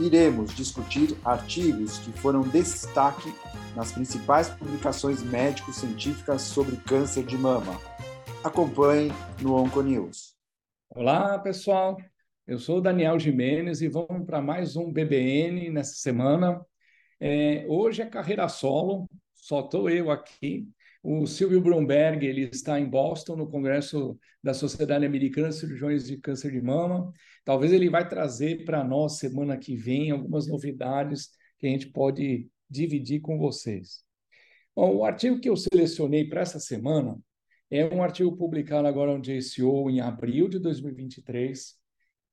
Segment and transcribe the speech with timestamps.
[0.00, 3.32] iremos discutir artigos que foram destaque
[3.76, 7.78] nas principais publicações médico-científicas sobre câncer de mama.
[8.44, 10.34] Acompanhe no Onconews.
[10.90, 11.96] Olá, pessoal.
[12.46, 16.60] Eu sou Daniel Jimenez e vamos para mais um BBN nessa semana.
[17.20, 20.68] É, hoje é carreira solo, só estou eu aqui.
[21.02, 26.16] O Silvio Bromberg ele está em Boston no Congresso da Sociedade Americana de Cirurgiões de
[26.16, 27.12] Câncer de Mama.
[27.44, 32.48] Talvez ele vai trazer para nós semana que vem algumas novidades que a gente pode
[32.70, 34.04] dividir com vocês.
[34.76, 37.18] Bom, o artigo que eu selecionei para essa semana
[37.68, 41.74] é um artigo publicado agora no JCO em abril de 2023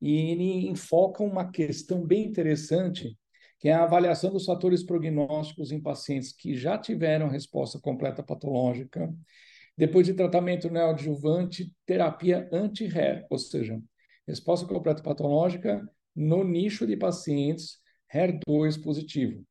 [0.02, 3.18] e ele enfoca uma questão bem interessante
[3.60, 9.14] que é a avaliação dos fatores prognósticos em pacientes que já tiveram resposta completa patológica
[9.78, 13.82] depois de tratamento neoadjuvante, terapia anti-HER, ou seja,
[14.28, 17.80] resposta completa patológica no nicho de pacientes
[18.14, 19.46] HER2 positivo.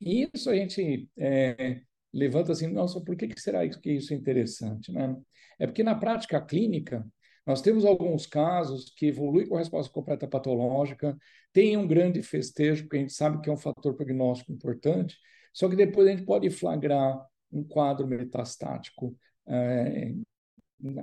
[0.00, 1.80] E isso a gente é,
[2.12, 4.90] levanta assim, nossa, por que, que será que isso é interessante?
[4.90, 5.16] Né?
[5.58, 7.06] É porque na prática clínica,
[7.46, 11.16] nós temos alguns casos que evoluem com resposta completa patológica,
[11.52, 15.16] tem um grande festejo, porque a gente sabe que é um fator prognóstico importante,
[15.52, 20.14] só que depois a gente pode flagrar um quadro metastático é,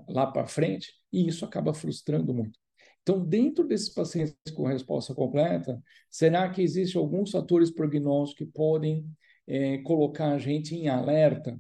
[0.08, 2.60] lá para frente, e isso acaba frustrando muito.
[3.02, 9.06] Então, dentro desses pacientes com resposta completa, será que existem alguns fatores prognósticos que podem
[9.48, 11.60] é, colocar a gente em alerta?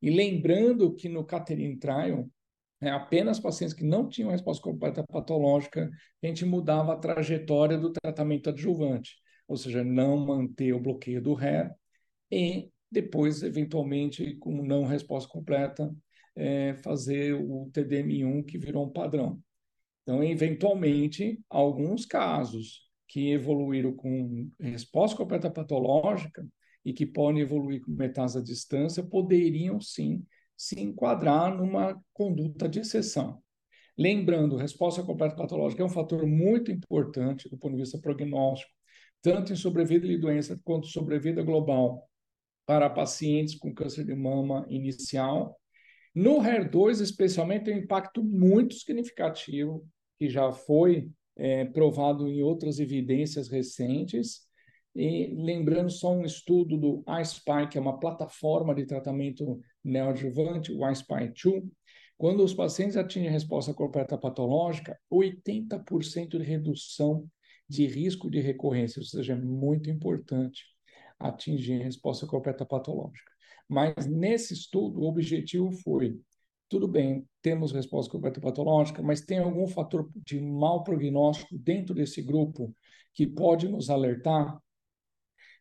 [0.00, 2.28] E lembrando que no Catherine Trial,
[2.80, 5.90] é, apenas pacientes que não tinham resposta completa patológica,
[6.22, 9.16] a gente mudava a trajetória do tratamento adjuvante,
[9.48, 11.72] ou seja, não manter o bloqueio do RER
[12.30, 15.94] e depois, eventualmente, com não resposta completa,
[16.34, 19.42] é, fazer o TDM1, que virou um padrão.
[20.02, 26.46] Então, eventualmente, alguns casos que evoluíram com resposta completa patológica
[26.84, 30.24] e que podem evoluir com metástase à distância poderiam sim
[30.58, 33.40] se enquadrar numa conduta de exceção.
[33.96, 38.72] Lembrando, resposta completa patológica é um fator muito importante do ponto de vista prognóstico,
[39.22, 42.08] tanto em sobrevida de doença quanto sobrevida global
[42.66, 45.58] para pacientes com câncer de mama inicial.
[46.14, 49.86] No HER2, especialmente, tem um impacto muito significativo
[50.18, 54.48] que já foi é, provado em outras evidências recentes.
[54.94, 60.88] E lembrando só um estudo do iSpy, que é uma plataforma de tratamento neoadjuvante, o
[60.88, 61.64] iSpy 2,
[62.16, 67.28] quando os pacientes atingem resposta completa patológica, 80% de redução
[67.68, 70.64] de risco de recorrência, ou seja, é muito importante
[71.18, 73.30] atingir resposta completa patológica.
[73.68, 76.18] Mas nesse estudo, o objetivo foi
[76.68, 82.20] tudo bem, temos resposta completa patológica, mas tem algum fator de mau prognóstico dentro desse
[82.22, 82.74] grupo
[83.14, 84.58] que pode nos alertar?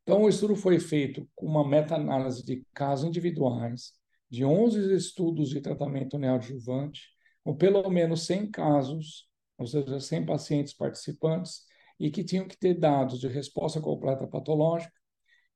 [0.04, 3.94] Então, o estudo foi feito com uma meta-análise de casos individuais,
[4.30, 7.02] de 11 estudos de tratamento neoadjuvante,
[7.44, 9.28] com pelo menos 100 casos,
[9.58, 11.62] ou seja, 100 pacientes participantes,
[12.00, 14.94] e que tinham que ter dados de resposta completa patológica,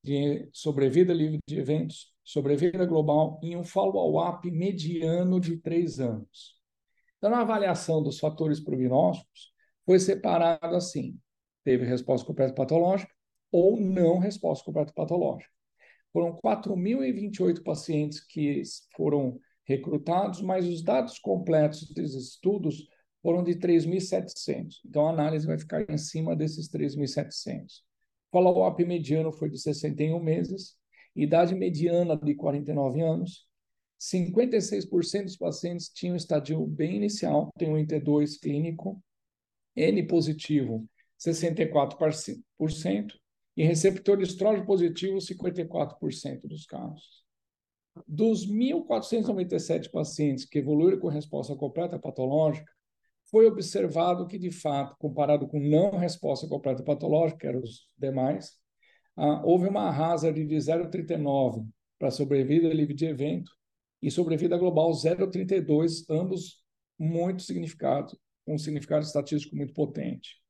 [0.03, 6.59] de sobrevida livre de eventos, sobrevida global em um follow-up mediano de três anos.
[7.17, 9.53] Então, na avaliação dos fatores prognósticos,
[9.85, 11.19] foi separado assim:
[11.63, 13.13] teve resposta completa patológica
[13.51, 15.51] ou não resposta completa patológica.
[16.13, 18.61] Foram 4.028 pacientes que
[18.95, 22.87] foram recrutados, mas os dados completos desses estudos
[23.21, 24.81] foram de 3.700.
[24.85, 27.81] Então, a análise vai ficar em cima desses 3.700.
[28.31, 30.75] Follow-up mediano foi de 61 meses,
[31.15, 33.45] idade mediana de 49 anos.
[33.99, 39.01] 56% dos pacientes tinham estadio bem inicial, tem um IT2 clínico,
[39.75, 40.87] N positivo,
[41.19, 43.13] 64%,
[43.61, 47.23] e receptor de estrógeno positivo, 54% dos casos.
[48.07, 52.73] Dos 1.497 pacientes que evoluíram com resposta completa patológica,
[53.29, 58.57] foi observado que, de fato, comparado com não resposta completa patológica, que eram os demais,
[59.15, 61.63] ah, houve uma hazard de 0,39
[61.99, 63.51] para sobrevida livre de evento
[64.01, 66.63] e sobrevida global 0,32, ambos
[66.97, 68.17] muito significados,
[68.47, 70.40] um significado estatístico muito potente.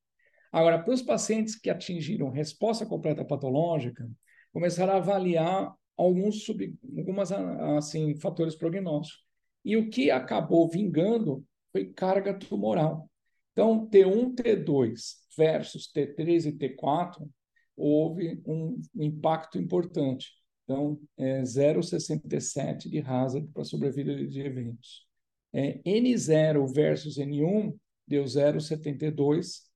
[0.52, 4.10] Agora, para os pacientes que atingiram resposta completa patológica,
[4.52, 9.24] começaram a avaliar alguns sub, algumas assim fatores prognósticos.
[9.64, 13.10] E o que acabou vingando foi carga tumoral.
[13.52, 14.92] Então, T1, T2
[15.38, 17.28] versus T3 e T4
[17.76, 20.30] houve um impacto importante.
[20.64, 25.06] Então, é 0,67 de hazard para sobrevida de eventos.
[25.54, 27.76] É, N0 versus N1
[28.08, 29.71] deu 0,72,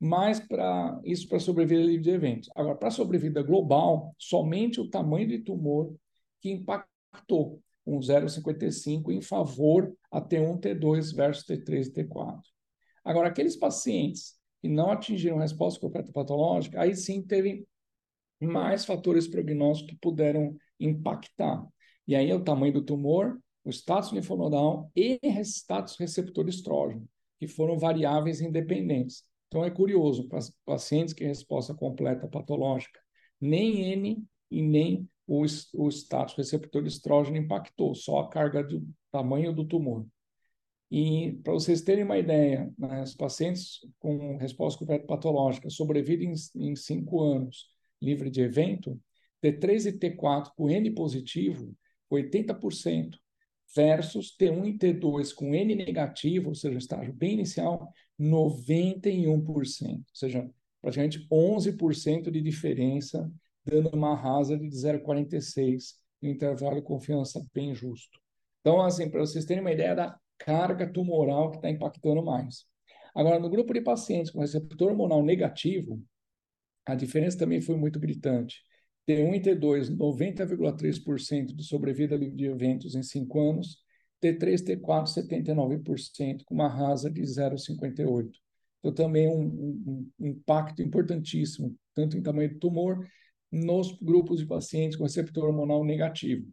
[0.00, 2.50] mas para isso para sobrevida livre de eventos.
[2.54, 5.94] Agora, para sobrevida global, somente o tamanho de tumor
[6.40, 12.40] que impactou um 0,55 em favor a T1, T2 versus T3 e T4.
[13.04, 17.66] Agora, aqueles pacientes que não atingiram resposta completa patológica, aí sim teve
[18.40, 21.66] mais fatores prognósticos que puderam impactar.
[22.06, 27.08] E aí é o tamanho do tumor, o status linfonodal e status receptor estrógeno,
[27.38, 29.24] que foram variáveis independentes.
[29.48, 33.00] Então é curioso, para pacientes que resposta completa patológica,
[33.40, 39.52] nem N e nem o, o status receptor estrógeno impactou, só a carga do tamanho
[39.52, 40.06] do tumor.
[40.90, 46.74] E para vocês terem uma ideia, né, os pacientes com resposta completa patológica sobrevivem em
[46.74, 47.66] 5 anos
[48.00, 48.98] livre de evento,
[49.42, 51.74] T3 e T4 com N positivo,
[52.10, 53.18] 80%,
[53.74, 59.96] versus T1 e T2 com N negativo, ou seja, estágio bem inicial, 91%.
[59.98, 60.48] Ou seja,
[60.80, 63.30] praticamente 11% de diferença,
[63.64, 68.18] dando uma hazard de 0,46, um intervalo de confiança bem justo.
[68.60, 72.66] Então, assim, para vocês terem uma ideia da carga tumoral que está impactando mais.
[73.14, 76.02] Agora, no grupo de pacientes com receptor hormonal negativo,
[76.86, 78.62] a diferença também foi muito gritante.
[79.08, 83.78] T1 e T2, 90,3% de sobrevida de eventos em 5 anos.
[84.22, 88.30] T3 T4, 79%, com uma rasa de 0,58.
[88.80, 93.08] Então, também um, um, um, impacto importantíssimo, tanto em tamanho do tumor,
[93.50, 96.46] nos grupos de pacientes com receptor hormonal negativo.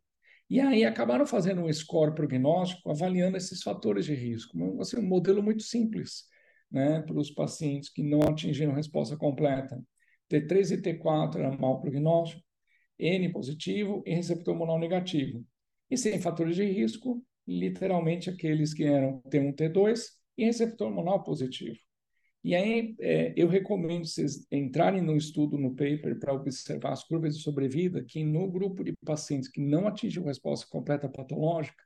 [0.50, 4.58] E aí acabaram fazendo um score prognóstico avaliando esses fatores de risco.
[4.80, 6.24] Assim, um modelo muito simples
[6.72, 9.78] né, para os pacientes que não atingiram resposta completa.
[10.32, 12.45] T3 e T4 era mau prognóstico,
[13.00, 15.46] N positivo e receptor hormonal negativo.
[15.90, 21.78] E sem fatores de risco, literalmente aqueles que eram T1, T2 e receptor hormonal positivo.
[22.44, 27.36] E aí é, eu recomendo vocês entrarem no estudo, no paper, para observar as curvas
[27.36, 31.84] de sobrevida, que no grupo de pacientes que não atingiram resposta completa patológica,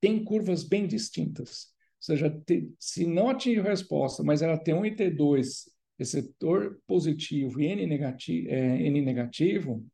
[0.00, 1.72] tem curvas bem distintas.
[1.98, 5.46] Ou seja, te, se não atingiu resposta, mas era T1 e T2,
[5.96, 9.86] receptor positivo e N negativo, é, N negativo,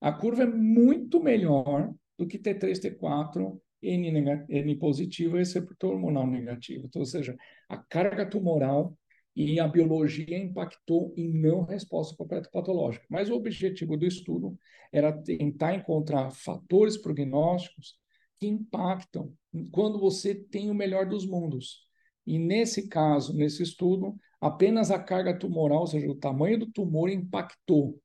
[0.00, 6.26] a curva é muito melhor do que T3, T4, N, N positivo e receptor hormonal
[6.26, 6.86] negativo.
[6.86, 7.36] Então, ou seja,
[7.68, 8.96] a carga tumoral
[9.34, 13.04] e a biologia impactou em não resposta completa patológica.
[13.10, 14.58] Mas o objetivo do estudo
[14.90, 17.98] era tentar encontrar fatores prognósticos
[18.38, 19.32] que impactam
[19.70, 21.86] quando você tem o melhor dos mundos.
[22.26, 27.10] E nesse caso, nesse estudo, apenas a carga tumoral, ou seja, o tamanho do tumor
[27.10, 28.00] impactou.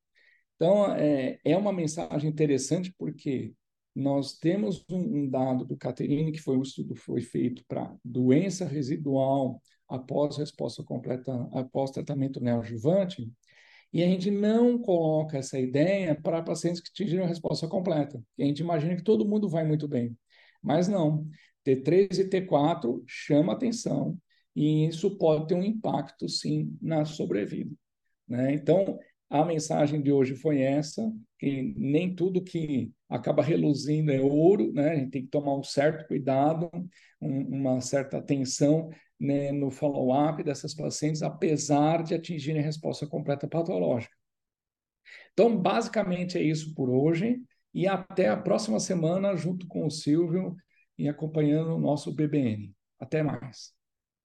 [0.61, 3.51] Então, é, é uma mensagem interessante porque
[3.95, 8.63] nós temos um, um dado do Caterine, que foi um estudo foi feito para doença
[8.63, 9.59] residual
[9.89, 13.27] após resposta completa, após tratamento neoadjuvante,
[13.91, 18.23] e a gente não coloca essa ideia para pacientes que atingiram a resposta completa.
[18.39, 20.15] a gente imagina que todo mundo vai muito bem.
[20.61, 21.27] Mas não.
[21.65, 24.15] T3 e T4 chama atenção
[24.55, 27.75] e isso pode ter um impacto, sim, na sobrevida.
[28.27, 28.53] Né?
[28.53, 28.99] Então,
[29.31, 31.01] a mensagem de hoje foi essa,
[31.39, 34.91] que nem tudo que acaba reluzindo é ouro, né?
[34.91, 36.69] A gente tem que tomar um certo cuidado,
[37.21, 44.13] um, uma certa atenção né, no follow-up dessas pacientes, apesar de atingirem resposta completa patológica.
[45.31, 47.41] Então, basicamente é isso por hoje
[47.73, 50.57] e até a próxima semana junto com o Silvio
[50.97, 52.73] e acompanhando o nosso BBN.
[52.99, 53.80] Até mais.